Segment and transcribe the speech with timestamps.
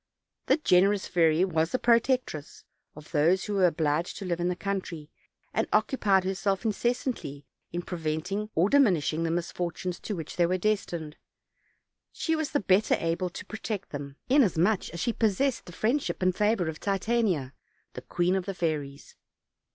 [0.47, 2.63] The generous fairy was the protectress
[2.95, 5.11] of those who were obliged to live in the country,
[5.53, 10.57] and occupied herself in cessantly in preventing or diminishing the misfortunes to which they were
[10.57, 11.17] destined.
[12.11, 16.35] She was the better able to protect them, inasmuch as she possessed the friendship and
[16.35, 17.53] favor of Titania,
[17.93, 19.15] the queen of the fairies.